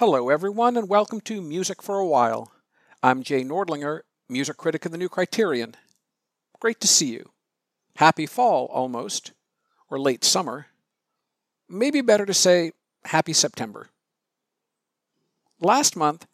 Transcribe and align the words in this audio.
Hello, 0.00 0.30
everyone, 0.30 0.78
and 0.78 0.88
welcome 0.88 1.20
to 1.20 1.42
Music 1.42 1.82
for 1.82 1.98
a 1.98 2.06
While. 2.06 2.50
I'm 3.02 3.22
Jay 3.22 3.44
Nordlinger, 3.44 4.00
music 4.30 4.56
critic 4.56 4.86
of 4.86 4.92
the 4.92 4.96
New 4.96 5.10
Criterion. 5.10 5.74
Great 6.58 6.80
to 6.80 6.86
see 6.86 7.12
you. 7.12 7.32
Happy 7.96 8.24
fall, 8.24 8.64
almost, 8.72 9.32
or 9.90 10.00
late 10.00 10.24
summer. 10.24 10.68
Maybe 11.68 12.00
better 12.00 12.24
to 12.24 12.32
say 12.32 12.72
happy 13.04 13.34
September. 13.34 13.90
Last 15.60 15.96
month, 15.96 16.26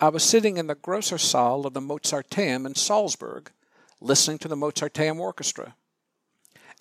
I 0.00 0.08
was 0.08 0.24
sitting 0.24 0.56
in 0.56 0.66
the 0.66 0.74
Grosser 0.74 1.16
Saal 1.16 1.64
of 1.64 1.74
the 1.74 1.80
Mozarteum 1.80 2.66
in 2.66 2.74
Salzburg, 2.74 3.52
listening 4.00 4.38
to 4.38 4.48
the 4.48 4.56
Mozarteum 4.56 5.20
Orchestra. 5.20 5.76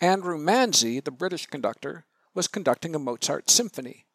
Andrew 0.01 0.39
Manze, 0.39 1.03
the 1.03 1.11
British 1.11 1.45
conductor, 1.45 2.05
was 2.33 2.47
conducting 2.47 2.95
a 2.95 2.99
Mozart 2.99 3.51
symphony, 3.51 4.07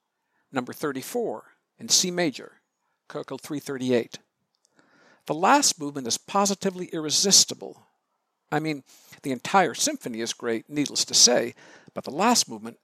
number 0.50 0.72
34 0.72 1.52
in 1.78 1.88
C 1.88 2.10
major, 2.10 2.60
Köchel 3.08 3.40
338. 3.40 4.18
The 5.26 5.34
last 5.34 5.80
movement 5.80 6.06
is 6.06 6.18
positively 6.18 6.86
irresistible. 6.86 7.86
I 8.50 8.60
mean, 8.60 8.84
the 9.22 9.32
entire 9.32 9.74
symphony 9.74 10.20
is 10.20 10.32
great, 10.32 10.70
needless 10.70 11.04
to 11.06 11.14
say, 11.14 11.54
but 11.94 12.04
the 12.04 12.10
last 12.10 12.48
movement, 12.48 12.78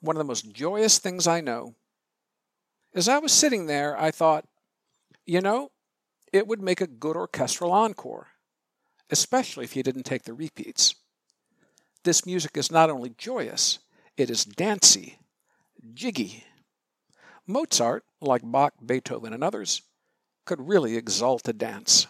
one 0.00 0.16
of 0.16 0.18
the 0.18 0.24
most 0.24 0.52
joyous 0.52 0.98
things 0.98 1.26
I 1.26 1.40
know. 1.40 1.74
As 2.94 3.08
I 3.08 3.18
was 3.18 3.32
sitting 3.32 3.66
there, 3.66 3.98
I 3.98 4.10
thought, 4.10 4.46
you 5.24 5.40
know, 5.40 5.70
it 6.32 6.46
would 6.46 6.60
make 6.60 6.80
a 6.80 6.86
good 6.86 7.16
orchestral 7.16 7.72
encore, 7.72 8.28
especially 9.10 9.64
if 9.64 9.76
you 9.76 9.82
didn't 9.82 10.04
take 10.04 10.24
the 10.24 10.34
repeats. 10.34 10.94
This 12.02 12.26
music 12.26 12.56
is 12.56 12.70
not 12.70 12.90
only 12.90 13.14
joyous, 13.16 13.78
it 14.16 14.30
is 14.30 14.44
dancey, 14.44 15.18
jiggy, 15.94 16.44
Mozart, 17.46 18.04
like 18.26 18.42
Bach, 18.44 18.74
Beethoven, 18.84 19.32
and 19.32 19.42
others, 19.42 19.82
could 20.44 20.68
really 20.68 20.96
exalt 20.96 21.48
a 21.48 21.52
dance. 21.52 22.06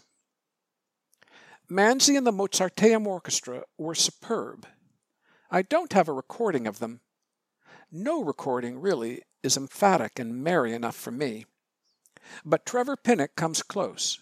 Manze 1.71 2.17
and 2.17 2.27
the 2.27 2.33
Mozarteum 2.33 3.07
Orchestra 3.07 3.63
were 3.77 3.95
superb. 3.95 4.67
I 5.51 5.63
don't 5.63 5.93
have 5.93 6.09
a 6.09 6.13
recording 6.13 6.67
of 6.67 6.79
them. 6.79 7.01
No 7.91 8.23
recording, 8.23 8.81
really, 8.81 9.23
is 9.43 9.57
emphatic 9.57 10.19
and 10.19 10.43
merry 10.43 10.75
enough 10.75 10.97
for 10.97 11.11
me. 11.11 11.47
But 12.45 12.67
Trevor 12.67 12.97
Pinnock 12.97 13.37
comes 13.37 13.63
close. 13.63 14.19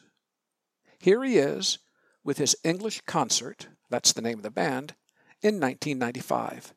Here 0.99 1.23
he 1.25 1.39
is, 1.39 1.79
with 2.23 2.39
his 2.39 2.57
English 2.65 3.03
concert, 3.03 3.69
that's 3.91 4.13
the 4.13 4.23
name 4.23 4.39
of 4.39 4.43
the 4.43 4.51
band, 4.51 4.95
in 5.43 5.61
1995. 5.61 6.75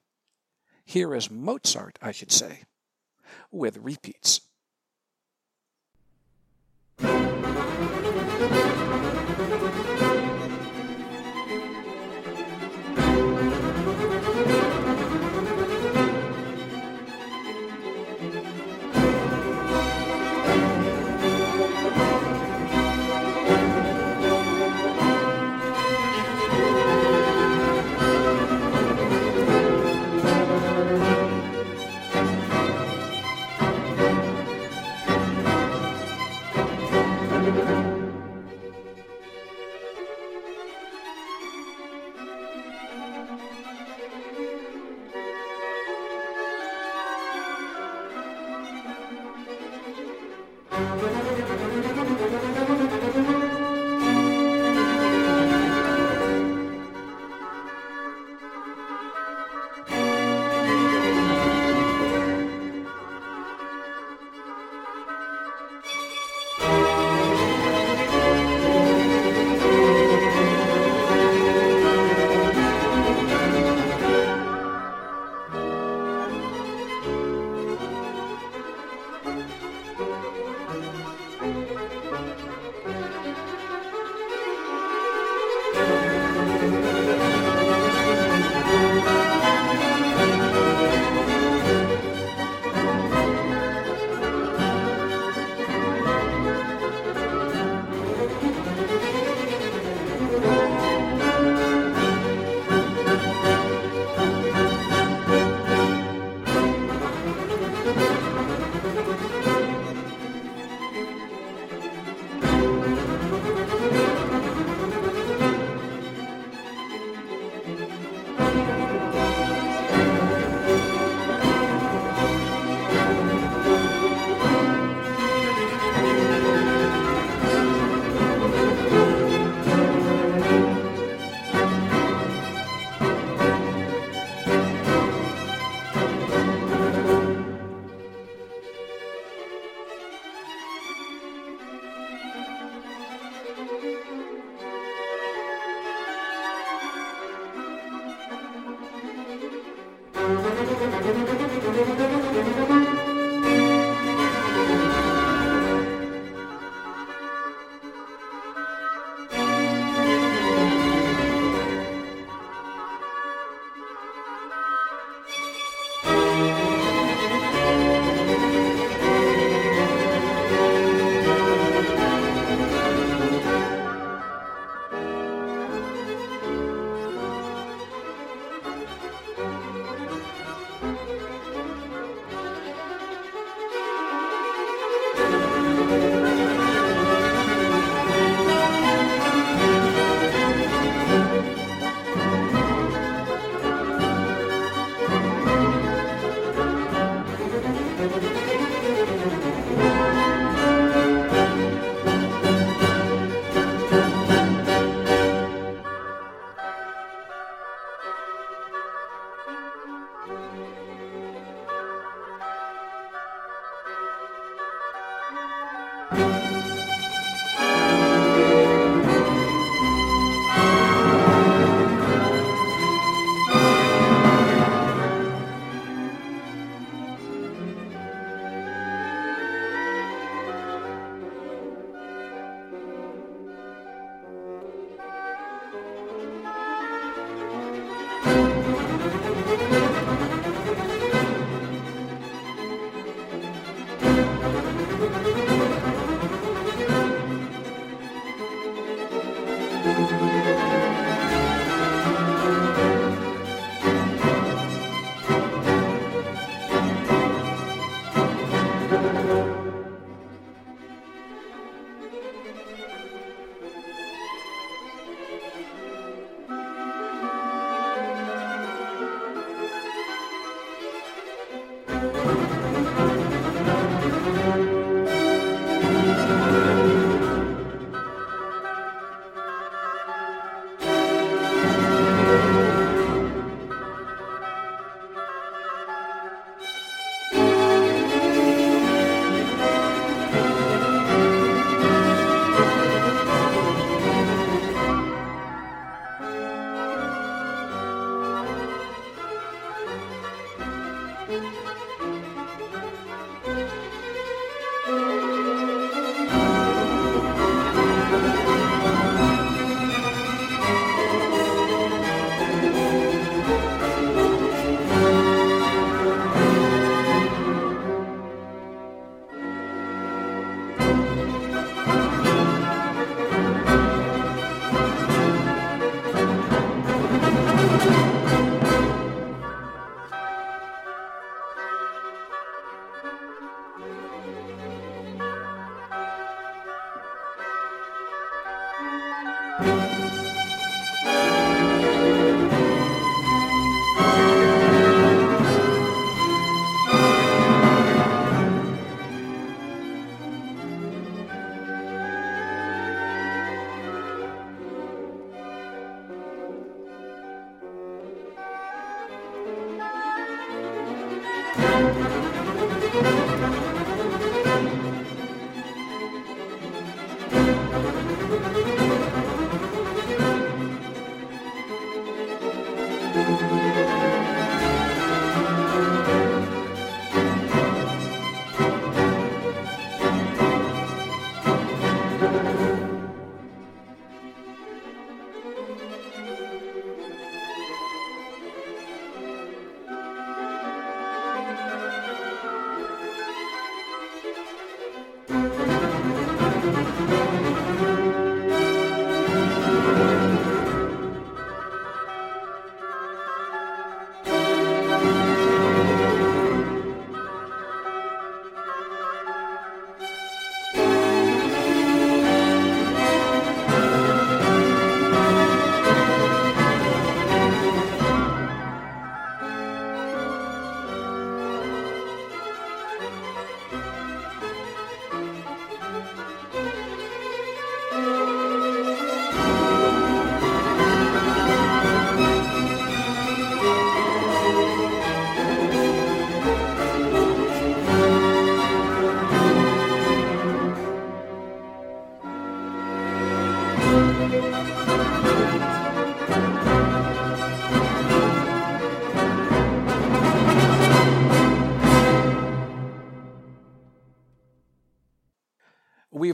Here 0.85 1.13
is 1.13 1.31
Mozart, 1.31 1.99
I 2.01 2.11
should 2.11 2.31
say 2.31 2.63
with 3.51 3.77
repeats 3.77 4.41
you 6.99 7.36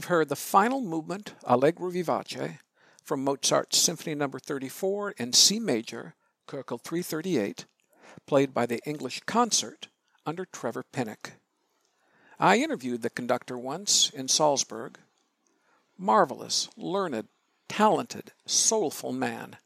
We've 0.04 0.10
heard 0.10 0.28
the 0.28 0.36
final 0.36 0.82
movement, 0.82 1.32
Allegro 1.44 1.90
vivace, 1.90 2.58
from 3.02 3.24
Mozart's 3.24 3.78
Symphony 3.78 4.14
No. 4.14 4.28
34 4.28 5.12
in 5.12 5.32
C 5.32 5.58
major, 5.58 6.14
Köchel 6.46 6.78
338, 6.78 7.64
played 8.26 8.52
by 8.52 8.66
the 8.66 8.80
English 8.84 9.20
Concert 9.20 9.88
under 10.26 10.44
Trevor 10.44 10.82
Pinnock. 10.82 11.32
I 12.38 12.58
interviewed 12.58 13.00
the 13.00 13.08
conductor 13.08 13.56
once 13.56 14.10
in 14.10 14.28
Salzburg. 14.28 14.98
Marvelous, 15.96 16.68
learned, 16.76 17.28
talented, 17.70 18.32
soulful 18.44 19.14
man, 19.14 19.56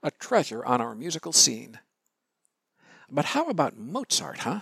a 0.00 0.12
treasure 0.12 0.64
on 0.64 0.80
our 0.80 0.94
musical 0.94 1.32
scene. 1.32 1.80
But 3.10 3.24
how 3.24 3.48
about 3.48 3.76
Mozart, 3.76 4.38
huh? 4.38 4.60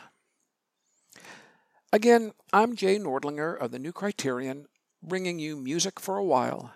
Again, 1.93 2.33
I'm 2.55 2.75
Jay 2.75 2.99
Nordlinger 2.99 3.55
of 3.61 3.71
the 3.71 3.79
New 3.79 3.93
Criterion 3.93 4.65
bringing 5.03 5.39
you 5.39 5.57
music 5.57 6.01
for 6.01 6.17
a 6.17 6.25
while. 6.25 6.73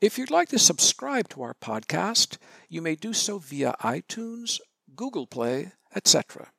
If 0.00 0.18
you'd 0.18 0.30
like 0.30 0.48
to 0.50 0.58
subscribe 0.58 1.28
to 1.30 1.42
our 1.42 1.54
podcast, 1.54 2.38
you 2.68 2.82
may 2.82 2.96
do 2.96 3.12
so 3.12 3.38
via 3.38 3.76
iTunes, 3.80 4.60
Google 4.94 5.26
Play, 5.26 5.72
etc. 5.94 6.50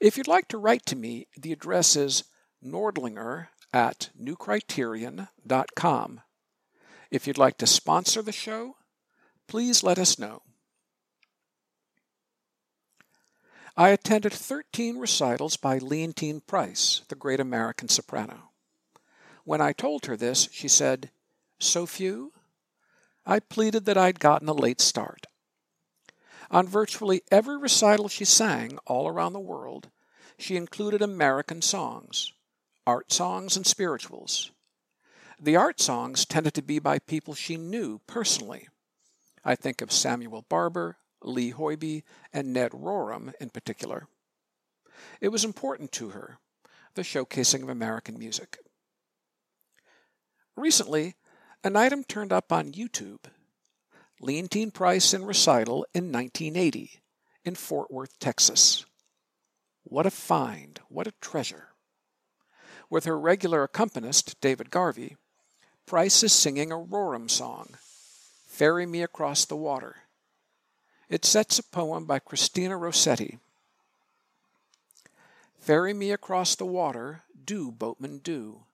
If 0.00 0.16
you'd 0.16 0.28
like 0.28 0.48
to 0.48 0.58
write 0.58 0.86
to 0.86 0.96
me, 0.96 1.26
the 1.36 1.52
address 1.52 1.96
is 1.96 2.24
nordlinger 2.64 3.48
at 3.72 4.10
newcriterion.com. 4.18 6.20
If 7.10 7.26
you'd 7.26 7.38
like 7.38 7.58
to 7.58 7.66
sponsor 7.66 8.22
the 8.22 8.32
show, 8.32 8.76
please 9.46 9.82
let 9.82 9.98
us 9.98 10.18
know. 10.18 10.40
I 13.76 13.90
attended 13.90 14.32
13 14.32 14.98
recitals 14.98 15.56
by 15.56 15.80
Leontyne 15.80 16.46
Price, 16.46 17.02
the 17.08 17.16
great 17.16 17.40
American 17.40 17.88
soprano. 17.88 18.53
When 19.44 19.60
I 19.60 19.72
told 19.72 20.06
her 20.06 20.16
this, 20.16 20.48
she 20.52 20.68
said, 20.68 21.10
So 21.58 21.84
few? 21.84 22.32
I 23.26 23.40
pleaded 23.40 23.84
that 23.84 23.98
I'd 23.98 24.18
gotten 24.18 24.48
a 24.48 24.54
late 24.54 24.80
start. 24.80 25.26
On 26.50 26.66
virtually 26.66 27.22
every 27.30 27.58
recital 27.58 28.08
she 28.08 28.24
sang 28.24 28.78
all 28.86 29.06
around 29.06 29.32
the 29.32 29.40
world, 29.40 29.90
she 30.38 30.56
included 30.56 31.02
American 31.02 31.62
songs, 31.62 32.32
art 32.86 33.12
songs, 33.12 33.56
and 33.56 33.66
spirituals. 33.66 34.50
The 35.38 35.56
art 35.56 35.80
songs 35.80 36.24
tended 36.24 36.54
to 36.54 36.62
be 36.62 36.78
by 36.78 36.98
people 36.98 37.34
she 37.34 37.56
knew 37.56 38.00
personally. 38.06 38.68
I 39.44 39.54
think 39.54 39.82
of 39.82 39.92
Samuel 39.92 40.46
Barber, 40.48 40.96
Lee 41.22 41.52
Hoiby, 41.52 42.02
and 42.32 42.52
Ned 42.52 42.72
Rorem 42.72 43.32
in 43.40 43.50
particular. 43.50 44.06
It 45.20 45.28
was 45.28 45.44
important 45.44 45.92
to 45.92 46.10
her, 46.10 46.38
the 46.94 47.02
showcasing 47.02 47.62
of 47.62 47.68
American 47.68 48.18
music. 48.18 48.58
Recently, 50.56 51.14
an 51.64 51.76
item 51.76 52.04
turned 52.04 52.32
up 52.32 52.52
on 52.52 52.72
YouTube 52.72 53.24
Leontyne 54.20 54.72
Price 54.72 55.12
in 55.12 55.24
recital 55.24 55.84
in 55.92 56.12
1980 56.12 57.00
in 57.44 57.54
Fort 57.54 57.90
Worth, 57.90 58.18
Texas. 58.18 58.86
What 59.82 60.06
a 60.06 60.10
find! 60.10 60.80
What 60.88 61.06
a 61.06 61.12
treasure! 61.20 61.68
With 62.88 63.04
her 63.04 63.18
regular 63.18 63.62
accompanist, 63.62 64.40
David 64.40 64.70
Garvey, 64.70 65.16
Price 65.86 66.22
is 66.22 66.32
singing 66.32 66.72
a 66.72 66.76
Rorem 66.76 67.28
song, 67.28 67.74
Ferry 68.46 68.86
Me 68.86 69.02
Across 69.02 69.46
the 69.46 69.56
Water. 69.56 69.96
It 71.10 71.24
sets 71.24 71.58
a 71.58 71.62
poem 71.62 72.06
by 72.06 72.18
Christina 72.20 72.76
Rossetti. 72.78 73.38
Ferry 75.58 75.92
me 75.92 76.12
across 76.12 76.54
the 76.54 76.64
water, 76.64 77.22
do, 77.44 77.70
boatman, 77.70 78.18
do. 78.18 78.64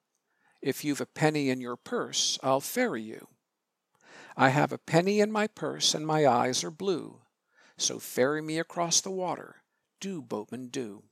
If 0.62 0.85
you've 0.85 1.00
a 1.00 1.07
penny 1.07 1.50
in 1.50 1.61
your 1.61 1.76
purse, 1.76 2.38
I'll 2.43 2.61
ferry 2.61 3.02
you. 3.02 3.29
I 4.37 4.50
have 4.50 4.73
a 4.73 4.79
penny 4.79 5.21
in 5.21 5.33
my 5.33 5.47
purse, 5.47 5.95
and 5.95 6.07
my 6.07 6.26
eyes 6.26 6.62
are 6.64 6.71
blue. 6.71 7.19
So 7.76 7.99
ferry 7.99 8.43
me 8.43 8.59
across 8.59 9.00
the 9.00 9.11
water, 9.11 9.57
do, 10.00 10.21
boatman, 10.21 10.69
do. 10.69 11.02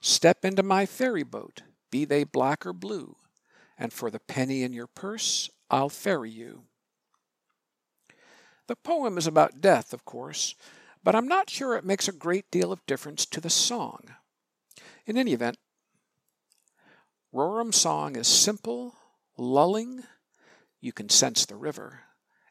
Step 0.00 0.44
into 0.44 0.62
my 0.62 0.86
ferry 0.86 1.22
boat, 1.22 1.62
be 1.90 2.04
they 2.04 2.24
black 2.24 2.64
or 2.64 2.72
blue 2.72 3.16
and 3.82 3.92
for 3.92 4.12
the 4.12 4.20
penny 4.20 4.62
in 4.62 4.72
your 4.72 4.86
purse, 4.86 5.50
I'll 5.68 5.88
ferry 5.88 6.30
you. 6.30 6.62
The 8.68 8.76
poem 8.76 9.18
is 9.18 9.26
about 9.26 9.60
death, 9.60 9.92
of 9.92 10.04
course, 10.04 10.54
but 11.02 11.16
I'm 11.16 11.26
not 11.26 11.50
sure 11.50 11.74
it 11.74 11.84
makes 11.84 12.06
a 12.06 12.12
great 12.12 12.48
deal 12.52 12.70
of 12.70 12.86
difference 12.86 13.26
to 13.26 13.40
the 13.40 13.50
song. 13.50 14.14
In 15.04 15.18
any 15.18 15.32
event, 15.32 15.58
Rorem's 17.32 17.76
song 17.76 18.16
is 18.16 18.28
simple, 18.28 18.94
lulling, 19.38 20.04
you 20.80 20.92
can 20.92 21.08
sense 21.08 21.46
the 21.46 21.56
river, 21.56 22.00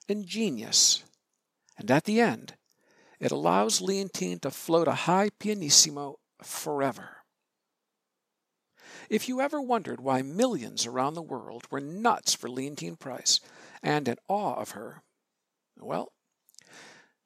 ingenious, 0.07 1.03
and 1.77 1.91
at 1.91 2.05
the 2.05 2.19
end, 2.19 2.55
it 3.19 3.31
allows 3.31 3.79
Leontyne 3.79 4.39
to 4.41 4.49
float 4.49 4.87
a 4.87 5.05
high 5.05 5.29
pianissimo 5.37 6.17
forever. 6.41 7.17
If 9.09 9.29
you 9.29 9.39
ever 9.39 9.61
wondered 9.61 10.01
why 10.01 10.23
millions 10.23 10.87
around 10.87 11.13
the 11.13 11.21
world 11.21 11.67
were 11.69 11.79
nuts 11.79 12.33
for 12.33 12.49
Leontyne 12.49 12.97
Price 12.97 13.39
and 13.83 14.07
in 14.07 14.17
awe 14.27 14.55
of 14.55 14.71
her, 14.71 15.03
well, 15.77 16.11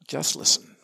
just 0.08 0.36
listen. 0.36 0.76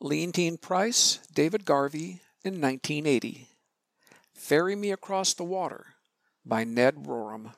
Leontyne 0.00 0.60
Price, 0.60 1.18
David 1.34 1.64
Garvey 1.64 2.20
in 2.44 2.60
1980. 2.60 3.48
Ferry 4.32 4.76
Me 4.76 4.92
Across 4.92 5.34
the 5.34 5.42
Water 5.42 5.86
by 6.46 6.62
Ned 6.62 6.94
Rorem. 7.04 7.54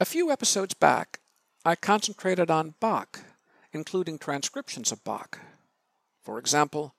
A 0.00 0.04
few 0.04 0.32
episodes 0.32 0.74
back, 0.74 1.20
I 1.64 1.76
concentrated 1.76 2.50
on 2.50 2.74
Bach, 2.80 3.20
including 3.72 4.18
transcriptions 4.18 4.90
of 4.90 5.04
Bach. 5.04 5.38
For 6.24 6.40
example, 6.40 6.96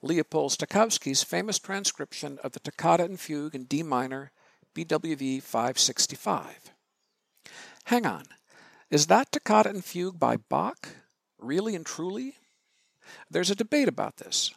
Leopold 0.00 0.52
Stokowski's 0.52 1.22
famous 1.22 1.58
transcription 1.58 2.38
of 2.42 2.52
the 2.52 2.60
Toccata 2.60 3.04
and 3.04 3.20
Fugue 3.20 3.54
in 3.54 3.64
D 3.64 3.82
minor, 3.82 4.32
BWV 4.74 5.42
565. 5.42 6.72
Hang 7.84 8.06
on, 8.06 8.24
is 8.90 9.08
that 9.08 9.30
Toccata 9.30 9.68
and 9.68 9.84
Fugue 9.84 10.18
by 10.18 10.38
Bach? 10.38 10.88
Really 11.40 11.74
and 11.74 11.86
truly? 11.86 12.34
There's 13.30 13.50
a 13.50 13.54
debate 13.54 13.88
about 13.88 14.18
this. 14.18 14.52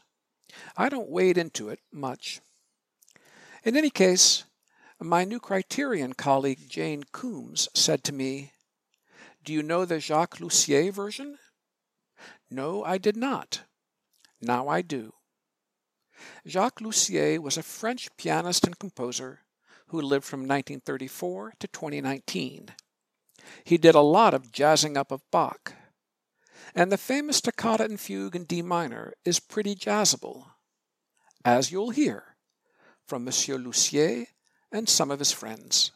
I 0.78 0.90
don't 0.90 1.10
wade 1.10 1.38
into 1.38 1.70
it 1.70 1.80
much. 1.92 2.42
In 3.64 3.78
any 3.78 3.90
case, 3.90 4.44
my 5.00 5.24
new 5.24 5.40
criterion 5.40 6.14
colleague 6.14 6.70
Jane 6.70 7.04
Coombs 7.12 7.70
said 7.74 8.04
to 8.04 8.14
me, 8.14 8.52
Do 9.44 9.54
you 9.54 9.64
know 9.64 9.86
the 9.86 10.00
Jacques 10.00 10.40
Loussier 10.40 10.92
version? 10.92 11.38
No, 12.50 12.84
I 12.84 12.98
did 12.98 13.18
not. 13.18 13.62
Now 14.42 14.68
I 14.68 14.82
do. 14.82 15.14
Jacques 16.48 16.80
Loussier 16.82 17.40
was 17.40 17.58
a 17.58 17.64
French 17.64 18.10
pianist 18.18 18.66
and 18.66 18.78
composer 18.78 19.40
who 19.88 20.02
lived 20.02 20.26
from 20.26 20.42
1934 20.42 21.54
to 21.60 21.68
2019. 21.68 22.70
He 23.64 23.78
did 23.78 23.96
a 23.96 24.02
lot 24.02 24.34
of 24.34 24.52
jazzing 24.52 24.98
up 24.98 25.12
of 25.12 25.22
Bach 25.32 25.74
and 26.76 26.92
the 26.92 26.98
famous 26.98 27.42
toccata 27.42 27.84
and 27.84 28.00
fugue 28.00 28.36
in 28.36 28.46
D 28.46 28.62
minor 28.62 29.14
is 29.26 29.40
pretty 29.40 29.76
jazzable, 29.76 30.46
as 31.46 31.72
you'll 31.72 31.92
hear 31.92 32.36
from 33.08 33.26
Monsieur 33.26 33.58
Loussier 33.58 34.28
and 34.72 34.90
some 34.90 35.12
of 35.12 35.20
his 35.20 35.32
friends. 35.32 35.92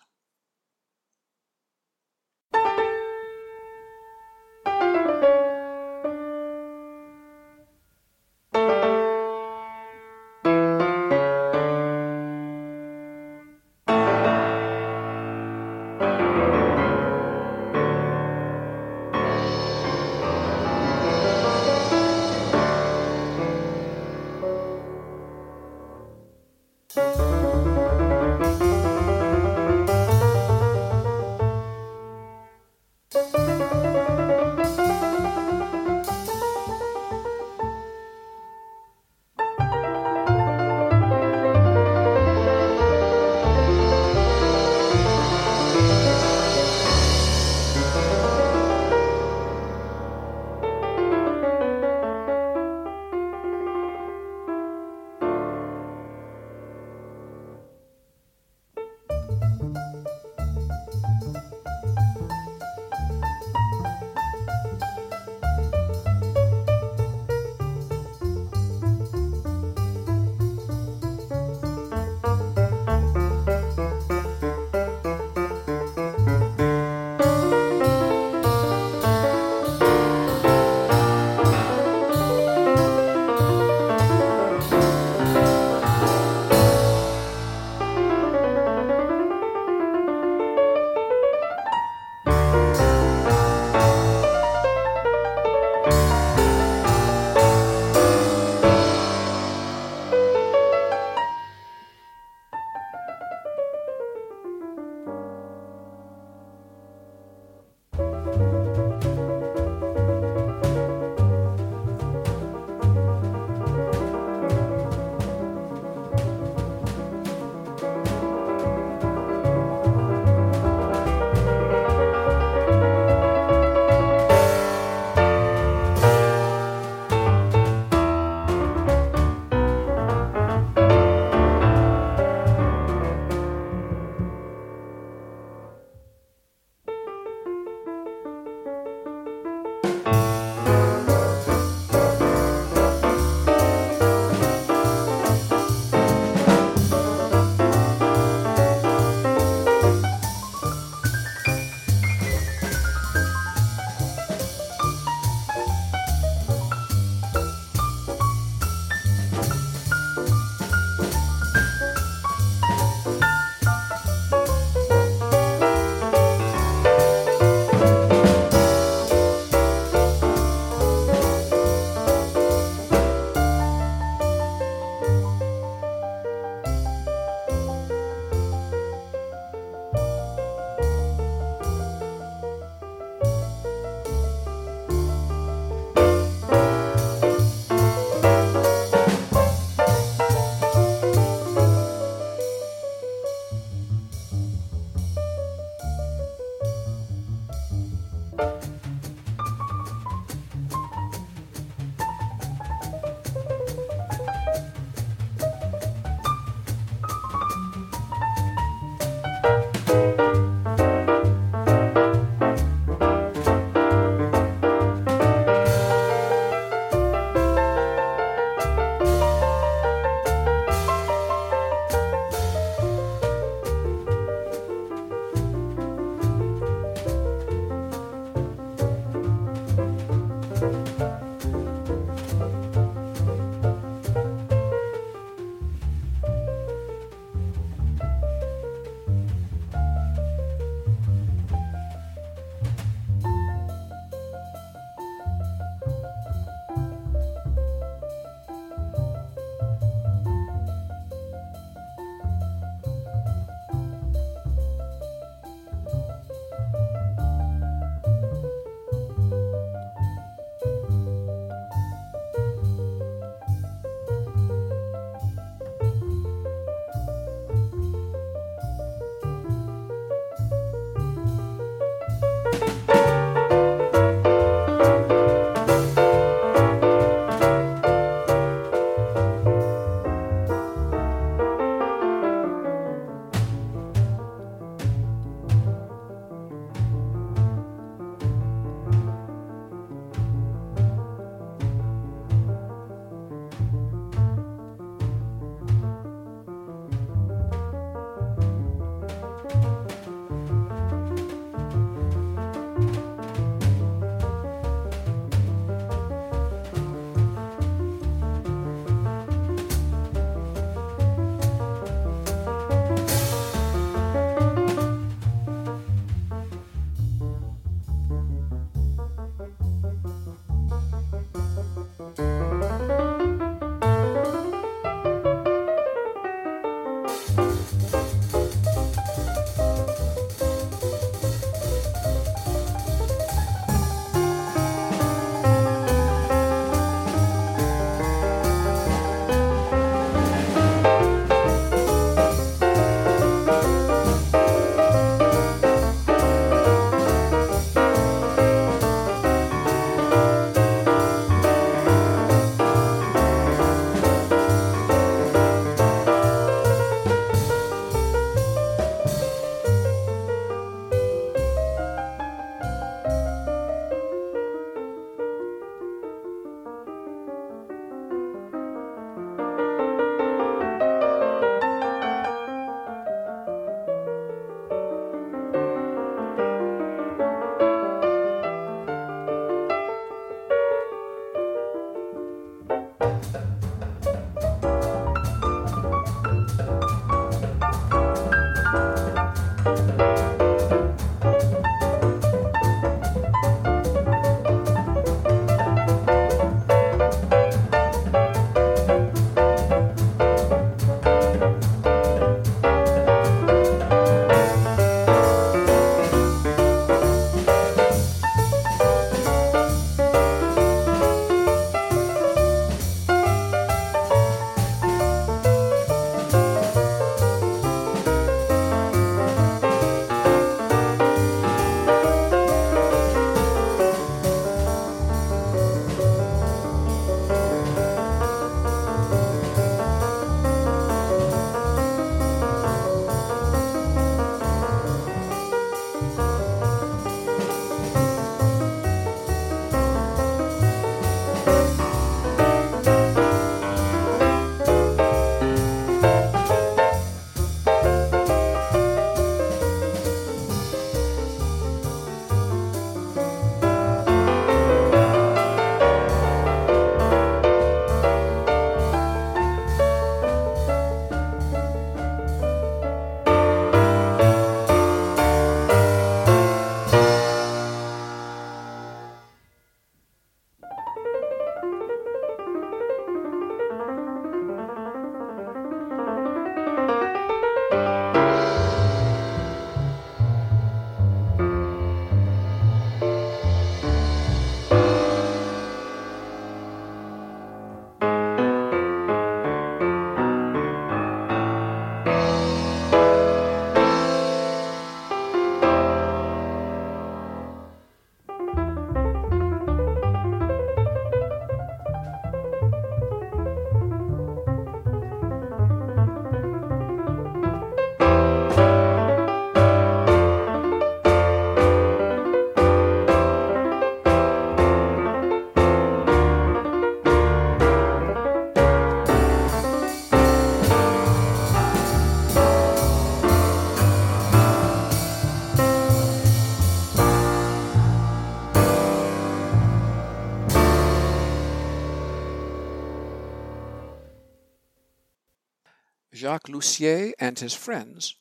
Jacques 536.17 536.49
Loussier 536.49 537.13
and 537.19 537.37
his 537.37 537.53
friends 537.53 538.15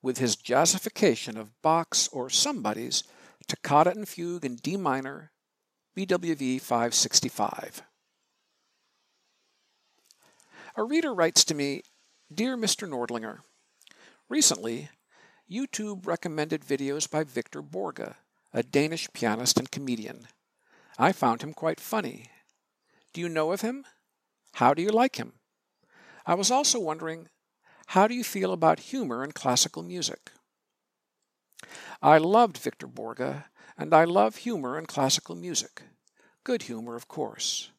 with 0.00 0.18
his 0.18 0.36
jazzification 0.36 1.36
of 1.36 1.60
Bach's 1.60 2.08
or 2.08 2.30
somebody's 2.30 3.02
Toccata 3.48 3.90
and 3.90 4.08
Fugue 4.08 4.44
in 4.44 4.56
D 4.56 4.76
minor, 4.76 5.32
BWV 5.96 6.60
565. 6.60 7.82
A 10.76 10.84
reader 10.84 11.12
writes 11.12 11.44
to 11.44 11.54
me, 11.54 11.82
Dear 12.32 12.56
Mr. 12.56 12.88
Nordlinger, 12.88 13.40
recently 14.28 14.88
YouTube 15.50 16.06
recommended 16.06 16.62
videos 16.62 17.10
by 17.10 17.24
Victor 17.24 17.60
Borge, 17.60 18.14
a 18.54 18.62
Danish 18.62 19.12
pianist 19.12 19.58
and 19.58 19.70
comedian. 19.70 20.28
I 20.96 21.10
found 21.10 21.42
him 21.42 21.52
quite 21.54 21.80
funny. 21.80 22.26
Do 23.12 23.20
you 23.20 23.28
know 23.28 23.50
of 23.50 23.62
him? 23.62 23.84
How 24.54 24.74
do 24.74 24.82
you 24.82 24.90
like 24.90 25.16
him? 25.16 25.32
I 26.24 26.34
was 26.34 26.50
also 26.50 26.78
wondering 26.78 27.28
how 27.92 28.08
do 28.08 28.14
you 28.14 28.24
feel 28.24 28.54
about 28.54 28.80
humor 28.80 29.22
in 29.22 29.32
classical 29.32 29.82
music? 29.82 30.30
I 32.00 32.16
loved 32.16 32.56
Victor 32.56 32.86
Borge, 32.86 33.44
and 33.76 33.92
I 33.92 34.04
love 34.04 34.36
humor 34.36 34.78
in 34.78 34.86
classical 34.86 35.34
music. 35.34 35.82
Good 36.42 36.62
humor, 36.62 36.96
of 36.96 37.06
course. 37.06 37.70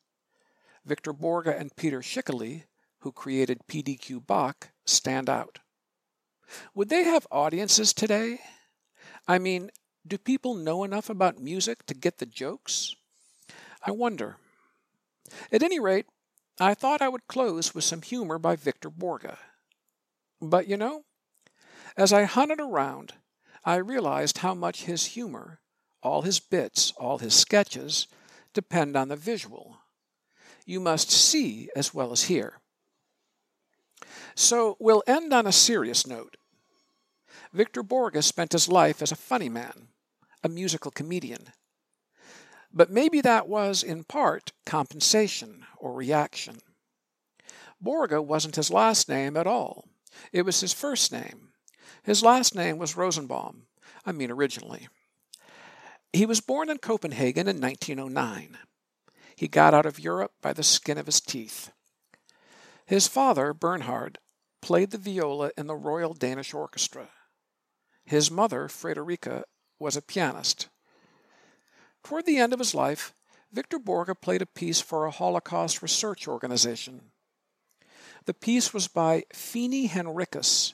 Victor 0.86 1.14
Borge 1.14 1.60
and 1.60 1.76
Peter 1.76 2.02
Schickele, 2.02 2.66
who 3.00 3.12
created 3.12 3.66
PDQ 3.68 4.28
Bach, 4.28 4.70
stand 4.86 5.32
out. 5.32 5.58
Would 6.76 6.90
they 6.90 7.06
have 7.06 7.26
audiences 7.32 7.92
today? 7.92 8.40
I 9.28 9.40
mean, 9.40 9.72
do 10.06 10.20
people 10.20 10.54
know 10.54 10.84
enough 10.84 11.10
about 11.10 11.40
music 11.40 11.88
to 11.88 11.96
get 11.96 12.20
the 12.20 12.28
jokes? 12.28 12.96
I 13.84 13.90
wonder. 13.90 14.38
At 15.52 15.64
any 15.64 15.80
rate, 15.80 16.06
I 16.60 16.76
thought 16.76 17.02
I 17.02 17.10
would 17.10 17.26
close 17.26 17.74
with 17.74 17.84
some 17.84 18.04
humor 18.04 18.38
by 18.38 18.56
Victor 18.56 18.92
Borge. 18.92 19.38
But 20.44 20.68
you 20.68 20.76
know, 20.76 21.04
as 21.96 22.12
I 22.12 22.24
hunted 22.24 22.60
around, 22.60 23.14
I 23.64 23.76
realized 23.76 24.40
how 24.40 24.54
much 24.54 24.84
his 24.84 25.06
humor, 25.06 25.62
all 26.02 26.24
his 26.24 26.42
bits, 26.42 26.92
all 26.98 27.20
his 27.20 27.34
sketches, 27.34 28.08
depend 28.54 28.98
on 28.98 29.08
the 29.08 29.16
visual. 29.16 29.78
You 30.66 30.82
must 30.82 31.10
see 31.10 31.70
as 31.78 31.94
well 31.94 32.12
as 32.12 32.24
hear. 32.24 32.60
So 34.36 34.76
we'll 34.82 35.04
end 35.08 35.32
on 35.34 35.48
a 35.48 35.54
serious 35.54 36.06
note. 36.06 36.36
Victor 37.54 37.82
Borge 37.82 38.22
spent 38.22 38.52
his 38.52 38.68
life 38.68 39.02
as 39.02 39.14
a 39.14 39.16
funny 39.16 39.48
man, 39.48 39.88
a 40.44 40.50
musical 40.50 40.92
comedian. 40.92 41.54
But 42.74 42.92
maybe 42.92 43.22
that 43.22 43.48
was, 43.48 43.82
in 43.82 44.04
part, 44.04 44.52
compensation 44.66 45.66
or 45.78 45.94
reaction. 45.94 46.58
Borge 47.82 48.22
wasn't 48.26 48.58
his 48.58 48.72
last 48.72 49.08
name 49.08 49.38
at 49.38 49.48
all. 49.48 49.86
It 50.32 50.44
was 50.44 50.62
his 50.62 50.74
first 50.74 51.12
name. 51.12 51.50
His 52.04 52.24
last 52.24 52.56
name 52.56 52.78
was 52.78 52.98
Rosenbaum, 52.98 53.64
I 54.06 54.12
mean 54.12 54.32
originally. 54.32 54.88
He 56.12 56.26
was 56.26 56.42
born 56.42 56.70
in 56.70 56.78
Copenhagen 56.78 57.48
in 57.48 57.60
1909. 57.60 58.58
He 59.36 59.48
got 59.48 59.74
out 59.74 59.86
of 59.86 60.00
Europe 60.00 60.34
by 60.42 60.54
the 60.54 60.64
skin 60.64 60.98
of 60.98 61.08
his 61.08 61.20
teeth. 61.20 61.72
His 62.86 63.08
father, 63.08 63.54
Bernhard, 63.54 64.20
played 64.62 64.92
the 64.92 64.98
viola 64.98 65.52
in 65.58 65.68
the 65.68 65.76
Royal 65.76 66.14
Danish 66.14 66.54
Orchestra. 66.54 67.10
His 68.06 68.30
mother, 68.30 68.68
Frederica, 68.68 69.46
was 69.80 69.96
a 69.96 70.02
pianist. 70.02 70.70
Toward 72.04 72.26
the 72.26 72.38
end 72.38 72.54
of 72.54 72.60
his 72.60 72.76
life, 72.76 73.14
Victor 73.52 73.80
Borge 73.80 74.14
played 74.22 74.42
a 74.42 74.46
piece 74.46 74.82
for 74.82 75.06
a 75.06 75.12
Holocaust 75.12 75.82
research 75.82 76.28
organization. 76.28 77.12
The 78.26 78.34
piece 78.34 78.74
was 78.74 78.88
by 78.88 79.24
Fini 79.34 79.88
Henriques, 79.88 80.74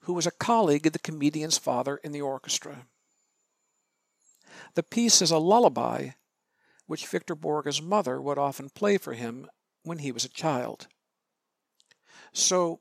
who 0.00 0.12
was 0.12 0.26
a 0.26 0.30
colleague 0.30 0.86
of 0.86 0.92
the 0.92 0.98
comedian's 1.00 1.58
father 1.58 1.96
in 1.96 2.12
the 2.12 2.20
orchestra. 2.20 2.86
The 4.74 4.82
piece 4.82 5.20
is 5.20 5.30
a 5.30 5.38
lullaby 5.38 6.10
which 6.86 7.06
Victor 7.06 7.34
Borge's 7.34 7.82
mother 7.82 8.20
would 8.20 8.38
often 8.38 8.70
play 8.70 8.98
for 8.98 9.14
him 9.14 9.48
when 9.82 9.98
he 9.98 10.12
was 10.12 10.24
a 10.24 10.28
child. 10.28 10.86
So, 12.32 12.80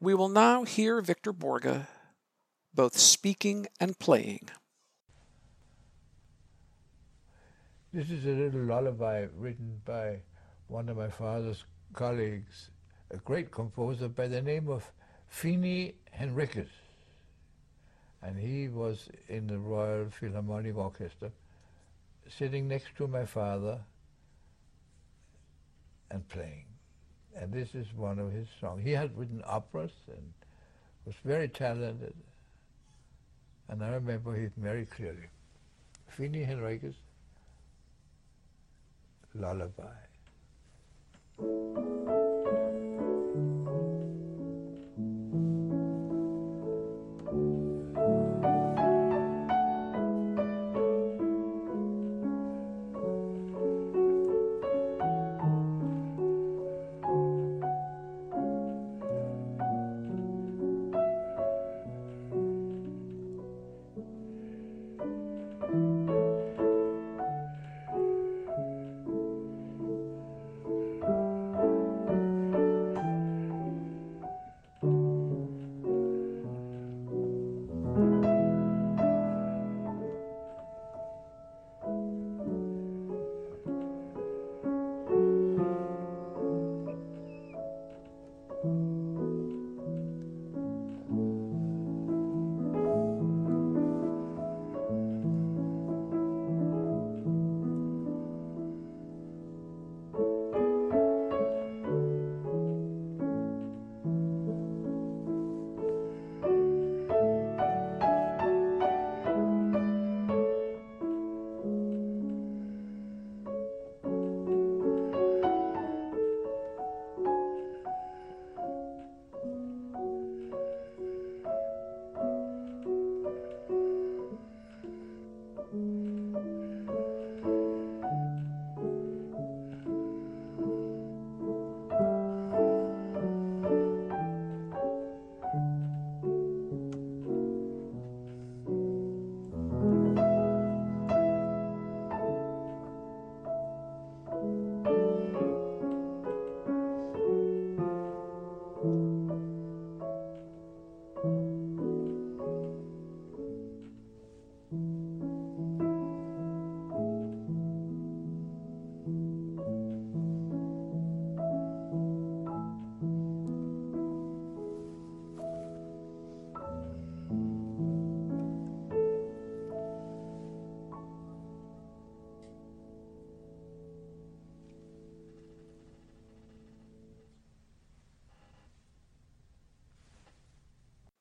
we 0.00 0.14
will 0.14 0.28
now 0.28 0.64
hear 0.64 1.00
Victor 1.00 1.32
Borge 1.32 1.86
both 2.72 2.96
speaking 2.96 3.66
and 3.80 3.98
playing. 3.98 4.48
This 7.92 8.10
is 8.10 8.24
a 8.24 8.30
little 8.30 8.60
lullaby 8.60 9.26
written 9.36 9.80
by 9.84 10.20
one 10.68 10.88
of 10.88 10.96
my 10.96 11.08
father's 11.08 11.64
colleagues, 11.92 12.70
a 13.10 13.16
great 13.18 13.50
composer 13.50 14.08
by 14.08 14.28
the 14.28 14.40
name 14.40 14.68
of 14.68 14.90
Fini 15.28 15.94
Henriques. 16.18 16.68
And 18.22 18.38
he 18.38 18.68
was 18.68 19.08
in 19.28 19.46
the 19.46 19.58
Royal 19.58 20.06
Philharmonic 20.10 20.76
Orchestra, 20.76 21.30
sitting 22.28 22.68
next 22.68 22.96
to 22.98 23.08
my 23.08 23.24
father 23.24 23.80
and 26.10 26.28
playing. 26.28 26.66
And 27.34 27.52
this 27.52 27.74
is 27.74 27.86
one 27.96 28.18
of 28.18 28.32
his 28.32 28.48
songs. 28.60 28.82
He 28.84 28.92
had 28.92 29.16
written 29.16 29.42
operas 29.46 29.92
and 30.08 30.32
was 31.06 31.14
very 31.24 31.48
talented. 31.48 32.14
And 33.68 33.82
I 33.82 33.90
remember 33.90 34.34
him 34.34 34.52
very 34.56 34.84
clearly. 34.84 35.28
Fini 36.08 36.44
Henriques, 36.44 36.94
Lullaby. 39.34 39.84